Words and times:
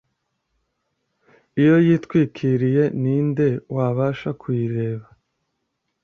iyo 1.61 1.75
yitwikiriye 1.87 2.83
ni 3.01 3.15
nde 3.27 3.47
wabasha 3.75 4.29
kuyireba’ 4.41 5.07